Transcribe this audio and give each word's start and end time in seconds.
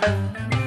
Thank 0.00 0.54
you. 0.54 0.63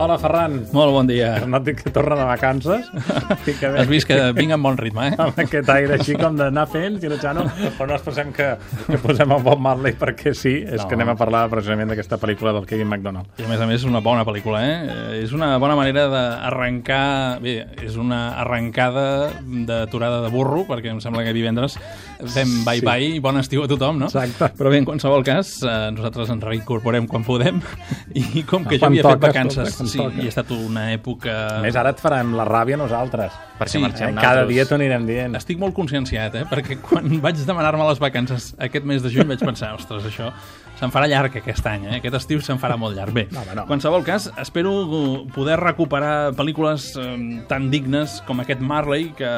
Hola, 0.00 0.14
Ferran. 0.16 0.54
Molt 0.72 0.94
bon 0.94 1.04
dia. 1.10 1.34
Dic 1.60 1.82
que 1.84 1.90
torna 1.92 2.16
de 2.16 2.24
vacances. 2.24 2.86
Que 3.60 3.66
Has 3.66 3.88
vist 3.90 4.06
que 4.08 4.16
vinc 4.36 4.54
amb 4.54 4.64
bon 4.64 4.76
ritme, 4.78 5.10
eh? 5.10 5.16
amb 5.20 5.36
aquest 5.42 5.68
aire 5.72 5.96
així 5.98 6.14
com 6.16 6.36
d'anar 6.38 6.62
fent, 6.70 6.96
Xano, 7.20 7.42
però 7.76 7.88
no 7.90 7.96
ens 7.96 8.04
pensem 8.06 8.30
que, 8.32 8.46
que 8.86 8.98
posem 9.02 9.32
el 9.34 9.42
Bob 9.44 9.60
Marley 9.60 9.92
perquè 9.98 10.32
sí, 10.36 10.52
és 10.62 10.80
No. 10.80 10.86
que 10.88 10.96
anem 10.96 11.10
a 11.12 11.16
parlar 11.20 11.42
precisament 11.52 11.90
d'aquesta 11.92 12.16
pel·lícula 12.22 12.54
del 12.56 12.64
Kevin 12.70 12.88
McDonald. 12.88 13.28
I 13.42 13.44
a 13.44 13.50
més 13.50 13.60
a 13.60 13.66
més 13.68 13.80
és 13.82 13.86
una 13.88 14.00
bona 14.04 14.24
pel·lícula, 14.24 14.62
eh? 14.64 15.20
És 15.20 15.34
una 15.36 15.50
bona 15.60 15.76
manera 15.76 16.06
d'arrencar... 16.12 17.02
Bé, 17.44 17.56
és 17.84 17.98
una 18.00 18.20
arrencada 18.40 19.04
d'aturada 19.68 20.22
de 20.24 20.32
burro, 20.32 20.62
perquè 20.70 20.94
em 20.94 21.02
sembla 21.04 21.26
que 21.26 21.34
divendres 21.36 21.76
fem 22.30 22.50
bye-bye 22.66 23.16
i 23.16 23.20
bon 23.24 23.36
estiu 23.40 23.64
a 23.64 23.68
tothom, 23.70 23.98
no? 24.00 24.08
Exacte. 24.08 24.50
Però 24.56 24.72
bé, 24.72 24.80
en 24.80 24.88
qualsevol 24.88 25.24
cas, 25.26 25.58
eh, 25.64 25.76
nosaltres 25.96 26.32
ens 26.36 26.44
reincorporem 26.46 27.08
quan 27.10 27.24
podem 27.26 27.60
i 28.14 28.44
com 28.48 28.64
que 28.68 28.78
jo 28.80 28.88
havia 28.88 29.04
fet 29.04 29.12
toca, 29.18 29.26
vacances, 29.32 29.76
sí, 29.92 30.00
toca. 30.00 30.16
i 30.22 30.28
ha 30.28 30.32
estat 30.32 30.50
una 30.56 30.86
època... 30.94 31.36
A 31.58 31.60
més, 31.64 31.76
ara 31.76 31.92
et 31.94 32.00
farem 32.02 32.32
la 32.38 32.46
ràbia 32.48 32.78
nosaltres. 32.80 33.34
Perquè 33.60 33.74
sí, 33.76 33.82
marxem 33.82 34.16
eh? 34.16 34.22
Cada 34.22 34.46
dia 34.48 34.64
t'ho 34.68 34.78
anirem 34.78 35.04
dient. 35.08 35.36
Estic 35.36 35.60
molt 35.60 35.74
conscienciat, 35.76 36.38
eh? 36.40 36.46
perquè 36.50 36.78
quan 36.80 37.06
vaig 37.24 37.38
demanar-me 37.44 37.86
les 37.90 38.00
vacances 38.02 38.54
aquest 38.58 38.88
mes 38.88 39.02
de 39.04 39.12
juny 39.12 39.28
vaig 39.34 39.42
pensar, 39.44 39.74
ostres, 39.76 40.06
això 40.08 40.30
se'n 40.80 40.88
farà 40.88 41.04
llarg 41.10 41.34
aquest 41.36 41.66
any, 41.68 41.82
eh? 41.90 41.96
aquest 41.98 42.14
estiu 42.16 42.40
se'n 42.40 42.56
farà 42.62 42.78
molt 42.80 42.96
llarg. 42.96 43.12
Bé, 43.12 43.26
No, 43.34 43.42
no. 43.52 43.66
qualsevol 43.68 44.00
cas, 44.06 44.30
espero 44.40 44.72
poder 45.34 45.58
recuperar 45.60 46.32
pel·lícules 46.38 46.94
eh, 46.96 47.10
tan 47.50 47.68
dignes 47.72 48.22
com 48.26 48.40
aquest 48.40 48.62
Marley, 48.64 49.10
que 49.18 49.28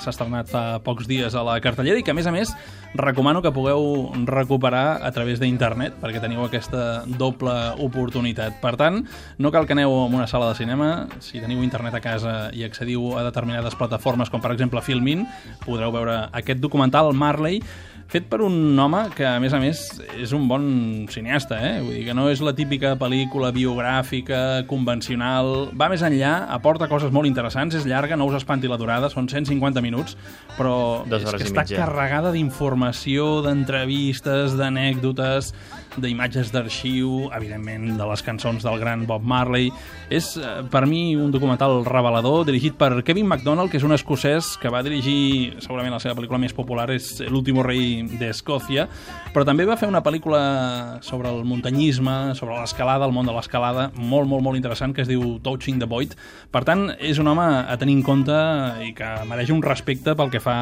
s'ha 0.00 0.12
estrenat 0.14 0.48
fa 0.48 0.64
pocs 0.86 1.04
dies 1.10 1.36
a 1.36 1.44
la 1.44 1.58
cartellera 1.60 2.00
i 2.00 2.06
que, 2.06 2.14
a 2.14 2.16
més 2.16 2.26
a 2.30 2.32
més, 2.32 2.54
recomano 2.96 3.42
que 3.44 3.52
pugueu 3.52 4.08
recuperar 4.24 5.02
a 5.04 5.10
través 5.12 5.36
d'internet, 5.42 5.98
perquè 6.00 6.22
teniu 6.22 6.46
aquesta 6.46 7.02
doble 7.18 7.52
oportunitat. 7.84 8.56
Per 8.62 8.72
tant, 8.80 9.02
no 9.36 9.52
cal 9.52 9.68
que 9.68 9.76
aneu 9.76 9.92
a 10.04 10.06
una 10.06 10.26
sala 10.30 10.50
de 10.50 10.58
cinema, 10.58 10.90
si 11.24 11.40
teniu 11.42 11.64
internet 11.64 11.98
a 11.98 12.02
casa 12.04 12.36
i 12.56 12.64
accediu 12.66 13.14
a 13.18 13.24
determinades 13.26 13.76
plataformes, 13.78 14.30
com 14.32 14.42
per 14.44 14.52
exemple 14.54 14.82
Filmin, 14.84 15.26
podreu 15.64 15.94
veure 15.94 16.24
aquest 16.36 16.62
documental 16.62 17.12
Marley, 17.16 17.62
fet 18.06 18.28
per 18.30 18.38
un 18.44 18.78
home 18.78 19.00
que, 19.16 19.24
a 19.26 19.38
més 19.42 19.54
a 19.56 19.58
més, 19.58 19.80
és 20.14 20.30
un 20.36 20.46
bon 20.46 20.66
cineasta, 21.10 21.58
eh? 21.58 21.72
Vull 21.82 21.96
dir 21.98 22.04
que 22.06 22.14
no 22.14 22.28
és 22.30 22.42
la 22.44 22.52
típica 22.54 22.94
pel·lícula 22.98 23.50
biogràfica, 23.54 24.62
convencional, 24.70 25.72
va 25.74 25.88
més 25.90 26.04
enllà, 26.06 26.36
aporta 26.54 26.86
coses 26.90 27.10
molt 27.14 27.26
interessants, 27.26 27.74
és 27.74 27.86
llarga, 27.88 28.18
no 28.18 28.28
us 28.30 28.38
espanti 28.38 28.70
la 28.70 28.78
durada, 28.78 29.10
són 29.10 29.26
150 29.32 29.82
minuts, 29.82 30.14
però 30.54 30.76
és 31.02 31.26
que 31.26 31.48
està 31.48 31.66
mitja. 31.66 31.80
carregada 31.82 32.30
d'informació, 32.34 33.40
d'entrevistes, 33.46 34.54
d'anècdotes, 34.58 35.50
d'imatges 35.98 36.52
d'arxiu, 36.54 37.26
evidentment, 37.34 37.96
de 37.98 38.06
les 38.06 38.22
cançons 38.22 38.62
del 38.62 38.78
gran 38.78 39.06
Bob 39.08 39.26
Marley. 39.26 39.72
És, 40.08 40.36
eh, 40.36 40.62
per 40.70 40.86
mi, 40.86 41.16
un 41.16 41.32
documental 41.34 41.84
revelador, 41.84 42.44
dirigit 42.46 42.76
per 42.78 43.02
Kevin 43.02 43.26
MacDonald, 43.26 43.70
que 43.70 43.80
és 43.80 43.82
un 43.82 43.90
escocès 43.90 44.52
que 44.62 44.70
va 44.70 44.82
dirigir, 44.86 45.56
segurament 45.58 45.96
la 45.96 45.98
seva 45.98 46.14
pel·lícula 46.14 46.38
més 46.38 46.54
popular 46.54 46.86
és 46.94 47.24
L'último 47.26 47.64
rei 47.66 48.04
d'Escòcia, 48.20 48.86
però 49.34 49.44
també 49.44 49.66
va 49.66 49.76
fer 49.76 49.88
una 49.90 50.04
pel·lícula 50.06 51.02
sobre 51.02 51.32
el 51.34 51.42
muntanyisme, 51.44 52.36
sobre 52.38 52.54
l'escalada, 52.54 53.04
el 53.04 53.12
món 53.16 53.26
de 53.26 53.34
l'escalada, 53.34 53.90
molt, 53.96 54.28
molt, 54.30 54.44
molt 54.46 54.56
interessant, 54.56 54.94
que 54.94 55.02
es 55.02 55.10
diu 55.10 55.40
Touching 55.42 55.80
the 55.82 55.90
Void. 55.90 56.14
Per 56.54 56.62
tant, 56.62 56.86
és 57.00 57.18
un 57.18 57.26
home 57.26 57.42
a 57.42 57.76
tenir 57.76 57.98
en 57.98 58.06
compte 58.06 58.38
i 58.86 58.92
que 58.94 59.10
mereix 59.26 59.50
un 59.50 59.64
respecte 59.64 60.14
pel 60.14 60.30
que 60.30 60.40
fa 60.40 60.56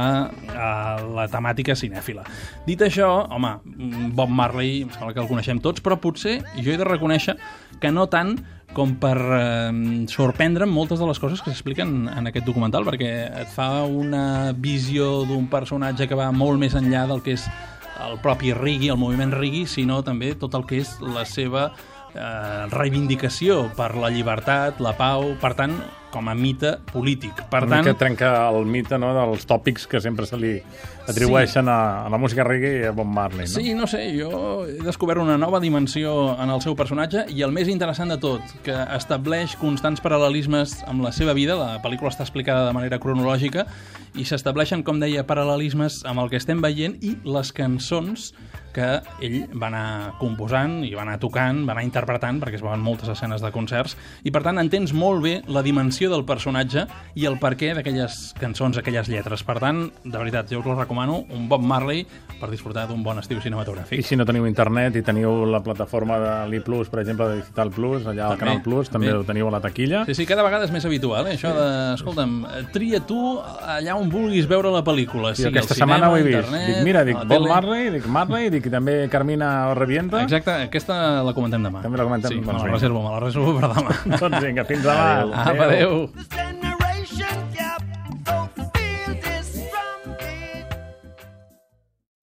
a 0.56 0.72
la 1.04 1.28
temàtica 1.28 1.76
cinèfila. 1.76 2.24
Dit 2.64 2.80
això, 2.80 3.12
home, 3.28 3.58
Bob 4.16 4.32
Marley, 4.32 4.82
em 4.86 4.90
sembla 4.94 5.12
que 5.12 5.20
el 5.20 5.28
coneixem 5.28 5.60
tots, 5.60 5.84
però 5.84 6.00
potser 6.00 6.40
jo 6.56 6.72
he 6.72 6.80
de 6.80 6.88
reconèixer 6.88 7.36
que 7.80 7.92
no 7.92 8.08
tant 8.08 8.38
com 8.74 8.96
per 9.00 9.16
eh, 9.16 10.04
sorprendre'm 10.10 10.72
moltes 10.74 11.00
de 11.00 11.08
les 11.08 11.20
coses 11.22 11.40
que 11.42 11.52
s'expliquen 11.52 12.10
en 12.12 12.30
aquest 12.30 12.46
documental, 12.48 12.86
perquè 12.88 13.12
et 13.44 13.50
fa 13.54 13.84
una 13.86 14.52
visió 14.52 15.24
d'un 15.28 15.48
personatge 15.52 16.08
que 16.10 16.18
va 16.18 16.30
molt 16.34 16.60
més 16.60 16.76
enllà 16.78 17.06
del 17.10 17.22
que 17.24 17.38
és 17.38 17.48
el 18.04 18.18
propi 18.22 18.52
reggae, 18.52 18.92
el 18.92 19.00
moviment 19.00 19.32
reggae, 19.34 19.68
sinó 19.70 20.02
també 20.04 20.34
tot 20.38 20.54
el 20.58 20.66
que 20.68 20.82
és 20.82 20.96
la 21.14 21.24
seva 21.28 21.68
eh, 21.70 22.64
reivindicació 22.74 23.68
per 23.78 23.94
la 23.98 24.10
llibertat, 24.12 24.82
la 24.82 24.94
pau, 24.98 25.32
per 25.40 25.54
tant, 25.58 25.78
com 26.14 26.30
a 26.30 26.34
mite 26.38 26.76
polític. 26.92 27.44
Per 27.50 27.64
Una 27.66 27.76
tant, 27.76 27.88
mica 27.88 27.98
trenca 27.98 28.32
el 28.52 28.68
mite 28.70 28.98
no, 29.02 29.10
dels 29.16 29.46
tòpics 29.50 29.88
que 29.90 30.00
sempre 30.02 30.28
se 30.30 30.38
li 30.38 30.54
atribueixen 31.10 31.68
a, 31.68 32.06
a 32.06 32.12
la 32.12 32.20
música 32.20 32.46
reggae 32.46 32.78
i 32.78 32.86
a 32.88 32.92
Bob 32.94 33.10
Marley. 33.10 33.48
No? 33.48 33.54
Sí, 33.58 33.74
no 33.76 33.88
sé, 33.90 34.04
jo 34.16 34.62
he 34.68 34.78
descobert 34.86 35.20
una 35.22 35.36
nova 35.40 35.60
dimensió 35.60 36.14
en 36.38 36.54
el 36.54 36.62
seu 36.64 36.78
personatge 36.78 37.26
i 37.34 37.42
el 37.46 37.52
més 37.54 37.68
interessant 37.72 38.14
de 38.14 38.20
tot, 38.22 38.54
que 38.64 38.76
estableix 38.96 39.58
constants 39.60 40.02
paral·lelismes 40.04 40.80
amb 40.88 41.04
la 41.04 41.12
seva 41.16 41.34
vida, 41.36 41.58
la 41.58 41.82
pel·lícula 41.84 42.14
està 42.14 42.24
explicada 42.26 42.68
de 42.68 42.76
manera 42.76 43.00
cronològica, 43.02 43.66
i 44.14 44.24
s'estableixen, 44.28 44.84
com 44.86 45.00
deia, 45.02 45.24
paral·lelismes 45.26 46.02
amb 46.08 46.22
el 46.22 46.30
que 46.30 46.38
estem 46.38 46.60
veient 46.62 46.98
i 47.02 47.16
les 47.26 47.50
cançons 47.54 48.32
que 48.74 48.86
ell 49.22 49.36
va 49.54 49.68
anar 49.70 50.14
composant 50.18 50.80
i 50.84 50.90
va 50.96 51.04
anar 51.04 51.16
tocant, 51.22 51.62
va 51.66 51.76
anar 51.76 51.84
interpretant, 51.86 52.40
perquè 52.42 52.58
es 52.58 52.64
veuen 52.64 52.82
moltes 52.82 53.10
escenes 53.12 53.42
de 53.44 53.50
concerts, 53.54 53.94
i 54.26 54.32
per 54.34 54.42
tant 54.46 54.58
entens 54.60 54.92
molt 54.96 55.22
bé 55.22 55.34
la 55.46 55.62
dimensió 55.62 56.10
del 56.10 56.24
personatge 56.26 56.84
i 57.14 57.28
el 57.30 57.38
perquè 57.42 57.72
d'aquelles 57.78 58.34
cançons, 58.40 58.78
aquelles 58.80 59.08
lletres. 59.10 59.44
Per 59.46 59.56
tant, 59.62 59.84
de 60.02 60.16
veritat, 60.18 60.50
jo 60.50 60.60
us 60.60 60.66
la 60.66 60.80
recomano, 60.80 61.22
un 61.30 61.46
Bob 61.48 61.62
Marley 61.62 62.02
per 62.40 62.50
disfrutar 62.50 62.88
d'un 62.90 63.02
bon 63.06 63.20
estiu 63.22 63.38
I 63.38 63.44
cinematogràfic. 63.46 64.02
si 64.04 64.18
no 64.18 64.26
teniu 64.26 64.46
internet 64.46 64.98
i 64.98 65.04
teniu 65.06 65.44
la 65.46 65.62
plataforma 65.62 66.18
de 66.18 66.34
l'I+, 66.50 66.60
per 66.90 67.00
exemple, 67.00 67.28
de 67.30 67.40
Digital 67.42 67.70
Plus, 67.70 68.06
allà 68.10 68.32
al 68.32 68.38
Canal 68.38 68.62
Plus, 68.62 68.90
també 68.90 69.12
també. 69.12 69.20
ho 69.22 69.24
teniu 69.24 69.48
a 69.48 69.54
la 69.54 69.60
taquilla. 69.60 70.04
Sí, 70.06 70.14
sí, 70.18 70.26
cada 70.26 70.42
vegada 70.42 70.66
és 70.66 70.74
més 70.74 70.84
habitual, 70.84 71.28
eh? 71.28 71.38
això 71.38 71.54
de, 71.54 71.68
escolta'm, 71.94 72.42
tria 72.74 73.00
tu 73.06 73.38
allà 73.38 73.94
on 73.96 74.03
vulguis 74.10 74.46
veure 74.50 74.70
la 74.74 74.82
pel·lícula. 74.84 75.34
Sí, 75.34 75.42
sigui 75.44 75.56
aquesta 75.56 75.74
cinema, 75.74 75.96
setmana 75.98 76.12
ho 76.12 76.16
he 76.16 76.22
vist. 76.22 76.38
internet, 76.42 76.66
Dic, 76.68 76.82
mira, 76.84 77.04
dic 77.04 77.14
la 77.16 77.24
Bob 77.24 77.30
tele. 77.36 77.48
Marley, 77.48 77.90
dic 77.90 78.06
Marley, 78.06 78.50
dic 78.50 78.70
també 78.70 79.08
Carmina 79.10 79.72
Revienta. 79.74 80.22
Exacte, 80.22 80.50
aquesta 80.68 81.22
la 81.24 81.32
comentem 81.34 81.62
demà. 81.64 81.80
També 81.82 81.98
la 81.98 82.04
comentem, 82.04 82.30
Sí, 82.30 82.40
me 82.40 82.46
doncs 82.46 82.58
la 82.58 82.64
vinga. 82.64 82.76
reservo, 82.78 83.02
me 83.02 83.10
la 83.14 83.20
reservo 83.20 83.54
per 83.58 83.70
demà. 83.74 84.18
Doncs 84.20 84.44
vinga, 84.44 84.64
fins 84.64 84.82
demà. 84.84 85.08
Apa, 85.44 85.64
adéu. 85.70 86.08
Stand 86.28 86.43